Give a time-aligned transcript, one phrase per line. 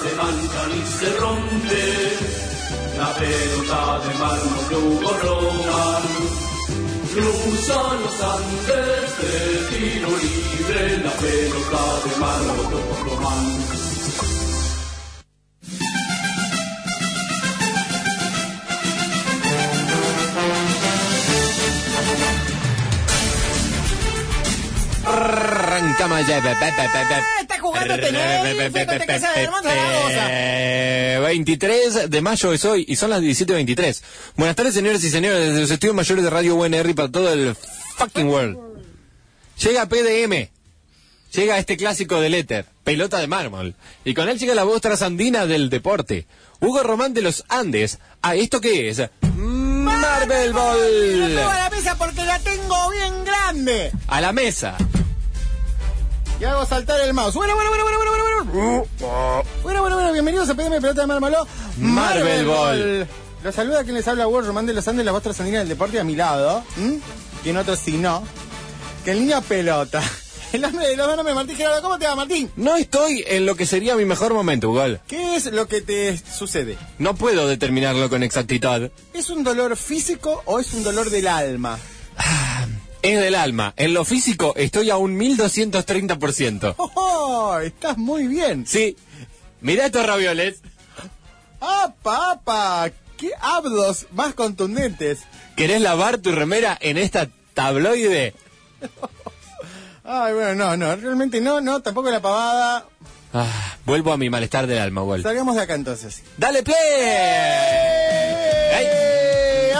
[0.00, 1.84] se manchan y se rompe.
[2.98, 6.04] La pelota de mármol de Hugo Roman.
[7.12, 9.32] Cruza los Andes de
[9.70, 10.98] tiro libre.
[11.04, 13.93] La pelota de mármol de Hugo
[27.40, 28.20] Está jugando tenis,
[28.72, 30.26] fuégote que se hermosa la cosa.
[30.30, 34.02] Eh, 23 de mayo es hoy y son las 17.23.
[34.36, 37.54] Buenas tardes, señores y señores, desde los estudios mayores de Radio UNR para todo el
[37.96, 38.58] fucking world.
[39.62, 40.48] Llega PDM.
[41.34, 43.74] Llega este clásico del éter, pelota de mármol.
[44.04, 46.26] Y con él llega la voz trasandina del deporte.
[46.60, 47.98] Hugo Román de los Andes.
[48.22, 49.02] ¿A esto qué es?
[49.36, 50.78] Marvel No Ball.
[51.34, 53.90] subo a la mesa porque la tengo bien grande.
[54.06, 54.76] A la mesa.
[56.40, 57.34] Y hago saltar el mouse.
[57.34, 59.44] Bueno, bueno, bueno, bueno, bueno, bueno, bueno.
[59.62, 61.46] Bueno, bueno, bueno, bienvenidos a PDM Pelota de Mármolo.
[61.78, 63.08] Marvel Ball.
[63.44, 66.00] Los saluda quien les habla, Hugo Román de los Andes, la voz trasandina del deporte
[66.00, 66.64] a mi lado.
[67.44, 68.24] Y en otro sí no.
[69.04, 70.02] Que en línea pelota.
[70.52, 71.82] El hombre de los nombres, Martín Gerardo.
[71.82, 72.48] ¿Cómo te va, Martín?
[72.54, 74.84] No estoy en lo que sería mi mejor momento, Hugo.
[75.08, 76.78] ¿Qué es lo que te sucede?
[76.98, 78.90] No puedo determinarlo con exactitud.
[79.12, 81.78] ¿Es un dolor físico o es un dolor del alma?
[83.04, 83.74] Es del alma.
[83.76, 86.74] En lo físico estoy a un 1230%.
[86.78, 87.58] ¡Oh!
[87.62, 88.66] Estás muy bien.
[88.66, 88.96] Sí.
[89.60, 90.62] Mirá estos ravioles.
[91.60, 92.90] ¡Apa, apa!
[93.18, 95.20] ¡Qué abdos más contundentes!
[95.54, 98.34] ¿Querés lavar tu remera en esta tabloide?
[100.04, 102.86] Ay, bueno, no, no, realmente no, no, tampoco la pavada.
[103.34, 105.22] Ah, vuelvo a mi malestar del alma, Wall.
[105.22, 106.22] Salgamos de acá entonces.
[106.38, 106.76] ¡Dale play!
[108.74, 109.13] ¡Ay!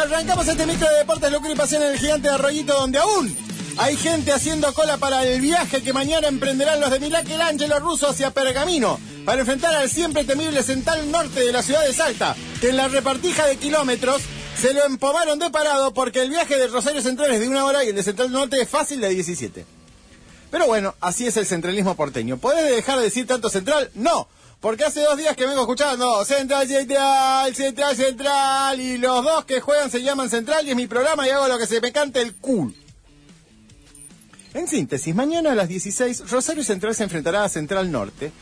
[0.04, 3.34] Arrancamos este micro de deportes, locura y pasión en el gigante de Arroyito, donde aún
[3.78, 8.30] hay gente haciendo cola para el viaje que mañana emprenderán los de Michelangelo ruso hacia
[8.30, 12.76] Pergamino para enfrentar al siempre temible Central Norte de la ciudad de Salta, que en
[12.76, 14.20] la repartija de kilómetros
[14.60, 17.82] se lo empomaron de parado porque el viaje de Rosario Central es de una hora
[17.82, 19.64] y el de Central Norte es fácil de 17.
[20.50, 22.36] Pero bueno, así es el centralismo porteño.
[22.36, 23.90] ¿Podés dejar de decir tanto central?
[23.94, 24.28] No,
[24.64, 29.60] porque hace dos días que vengo escuchando Central, Central, Central, Central, y los dos que
[29.60, 32.22] juegan se llaman Central y es mi programa y hago lo que se me cante
[32.22, 32.72] el culo.
[34.54, 38.32] En síntesis, mañana a las 16, Rosario Central se enfrentará a Central Norte.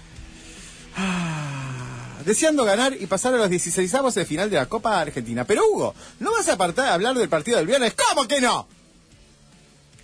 [0.97, 5.45] Ah, deseando ganar y pasar a los 16 avos de final de la Copa Argentina.
[5.45, 7.95] Pero Hugo, ¿no vas a apartar a hablar del partido del viernes?
[7.95, 8.69] ¿Cómo que no?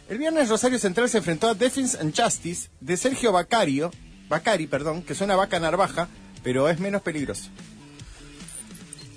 [0.09, 3.93] El viernes Rosario Central se enfrentó a Defense and Justice de Sergio Bacario,
[4.29, 6.09] Bacari, perdón, que suena vaca narvaja,
[6.43, 7.51] pero es menos peligroso.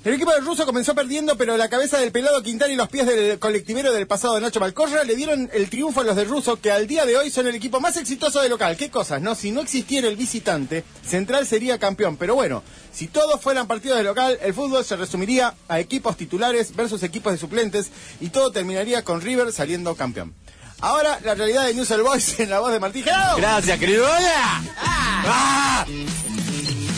[0.03, 3.05] El equipo del ruso comenzó perdiendo, pero la cabeza del pelado Quintana y los pies
[3.05, 6.71] del colectivero del pasado Nacho Malcorra le dieron el triunfo a los del ruso, que
[6.71, 8.77] al día de hoy son el equipo más exitoso de local.
[8.77, 9.35] ¿Qué cosas, no?
[9.35, 12.17] Si no existiera el visitante, Central sería campeón.
[12.17, 16.75] Pero bueno, si todos fueran partidos de local, el fútbol se resumiría a equipos titulares
[16.75, 20.33] versus equipos de suplentes y todo terminaría con River saliendo campeón.
[20.79, 23.37] Ahora, la realidad de News All Boys en la voz de Martín Gerardo.
[23.37, 24.03] Gracias, querido.
[24.03, 24.90] ¡Hola!
[25.25, 25.85] ¡Ah!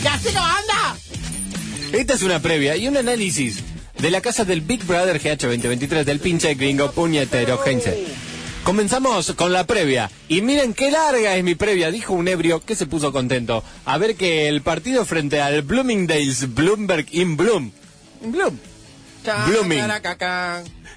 [0.02, 0.96] ¿Qué así no anda?
[1.92, 3.62] Esta es una previa y un análisis
[3.98, 8.04] de la casa del Big Brother GH 2023 del pinche gringo puñetero Heinze.
[8.64, 10.10] Comenzamos con la previa.
[10.28, 13.62] Y miren qué larga es mi previa, dijo un ebrio que se puso contento.
[13.84, 17.72] A ver que el partido frente al Bloomingdale's Bloomberg in Bloom
[18.22, 18.58] Bloom.
[19.46, 19.84] Blooming.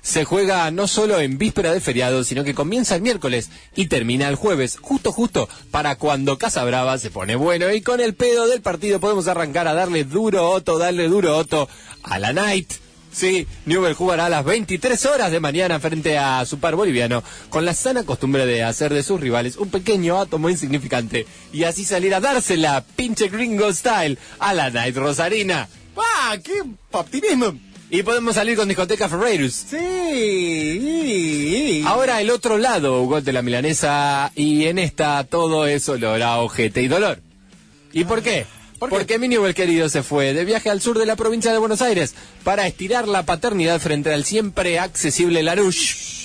[0.01, 4.27] Se juega no solo en víspera de feriado, sino que comienza el miércoles y termina
[4.29, 8.47] el jueves, justo justo, para cuando Casa Brava se pone bueno y con el pedo
[8.47, 11.67] del partido podemos arrancar a darle duro Otto, darle duro Otto
[12.03, 12.71] a la Night.
[13.11, 17.65] Sí, Newell jugará a las 23 horas de mañana frente a su par boliviano, con
[17.65, 22.13] la sana costumbre de hacer de sus rivales un pequeño átomo insignificante y así salir
[22.13, 25.67] a dársela, pinche gringo style, a la Night Rosarina.
[25.97, 26.61] ¡Ah, qué
[26.91, 27.57] optimismo!
[27.89, 29.53] Y podemos salir con discoteca Ferreirus.
[29.53, 30.97] Sí.
[31.85, 36.39] Ahora el otro lado, Hugo, de la milanesa, y en esta todo es olor a
[36.39, 37.21] ojete y dolor.
[37.93, 38.45] ¿Y por qué?
[38.77, 38.95] ¿Por qué?
[38.95, 41.81] Porque mi Newell querido se fue de viaje al sur de la provincia de Buenos
[41.81, 42.13] Aires
[42.43, 46.16] para estirar la paternidad frente al siempre accesible Larouche.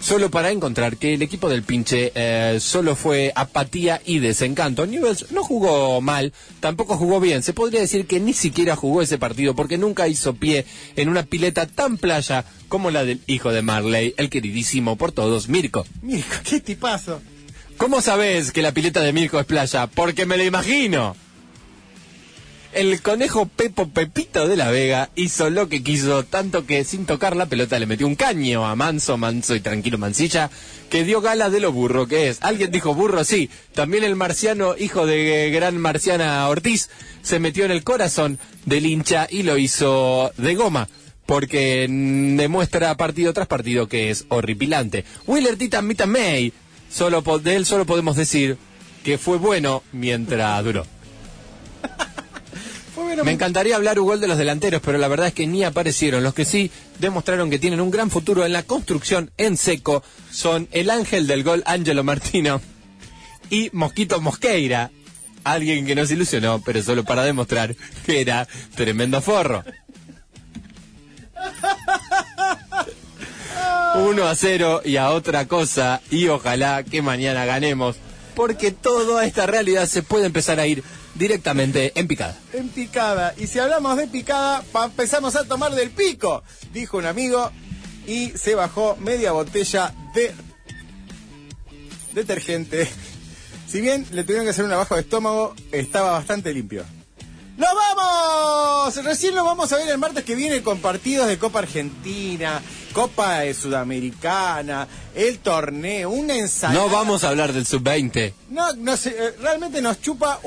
[0.00, 4.86] Solo para encontrar que el equipo del pinche eh, solo fue apatía y desencanto.
[4.86, 7.42] Newell's no jugó mal, tampoco jugó bien.
[7.42, 10.64] Se podría decir que ni siquiera jugó ese partido porque nunca hizo pie
[10.96, 15.48] en una pileta tan playa como la del hijo de Marley, el queridísimo por todos,
[15.48, 15.84] Mirko.
[16.02, 17.20] Mirko, qué tipazo.
[17.76, 19.88] ¿Cómo sabes que la pileta de Mirko es playa?
[19.88, 21.16] Porque me lo imagino.
[22.72, 27.34] El conejo Pepo Pepito de la Vega hizo lo que quiso, tanto que sin tocar
[27.34, 30.50] la pelota le metió un caño a Manso, Manso y Tranquilo Mancilla,
[30.90, 32.38] que dio gala de lo burro que es.
[32.42, 33.24] ¿Alguien dijo burro?
[33.24, 33.48] Sí.
[33.74, 36.90] También el marciano, hijo de gran marciana Ortiz,
[37.22, 40.88] se metió en el corazón del hincha y lo hizo de goma
[41.24, 45.04] porque demuestra partido tras partido que es horripilante.
[45.26, 46.52] Willer Titan Mita May,
[46.90, 48.56] solo de él solo podemos decir
[49.04, 50.86] que fue bueno mientras duró.
[53.24, 56.22] Me encantaría hablar Hugo de los delanteros, pero la verdad es que ni aparecieron.
[56.22, 60.68] Los que sí demostraron que tienen un gran futuro en la construcción en seco son
[60.72, 62.60] el ángel del gol Angelo Martino
[63.50, 64.90] y Mosquito Mosqueira,
[65.44, 67.74] alguien que nos ilusionó, pero solo para demostrar
[68.04, 69.64] que era tremendo forro.
[73.94, 77.96] 1 a 0 y a otra cosa y ojalá que mañana ganemos
[78.34, 80.84] porque toda esta realidad se puede empezar a ir
[81.18, 82.38] directamente en picada.
[82.52, 83.34] en picada.
[83.36, 86.42] Y si hablamos de picada, empezamos a tomar del pico,
[86.72, 87.50] dijo un amigo,
[88.06, 90.32] y se bajó media botella de
[92.14, 92.88] detergente.
[93.68, 96.86] Si bien le tuvieron que hacer un abajo de estómago, estaba bastante limpio.
[97.58, 99.04] ¡Nos vamos!
[99.04, 102.62] Recién nos vamos a ver el martes que viene con partidos de Copa Argentina,
[102.98, 106.80] Copa Sudamericana, el torneo, una ensalada.
[106.80, 108.32] No vamos a hablar del sub-20.
[108.50, 110.40] No, no sé, eh, realmente nos chupa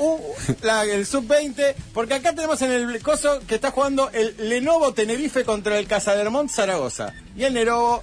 [0.60, 5.44] la- el sub-20, porque acá tenemos en el coso que está jugando el Lenovo Tenerife
[5.46, 7.14] contra el Casadermont Zaragoza.
[7.34, 8.02] Y el Lenovo,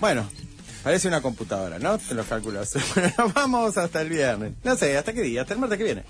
[0.00, 0.26] bueno,
[0.82, 1.98] parece una computadora, ¿no?
[1.98, 2.70] Te los calculas.
[2.94, 4.52] Bueno, vamos hasta el viernes.
[4.64, 5.42] No sé, ¿hasta qué día?
[5.42, 6.04] Hasta el martes que viene.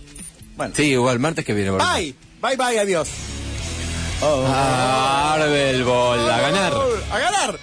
[0.57, 0.75] Bueno.
[0.77, 1.73] Sí, igual, martes que viene.
[1.73, 3.09] Bye, bye, bye, adiós.
[4.23, 6.73] Arbel Ball, a ganar.
[7.11, 7.59] ¡A ganar!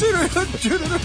[0.00, 0.98] 这个人绝对是